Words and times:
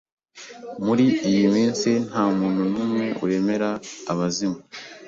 Muri 0.85 1.05
iyi 1.29 1.45
minsi 1.55 1.89
ntamuntu 2.07 2.61
numwe 2.73 3.05
wemera 3.25 3.69
abazimu. 4.11 4.59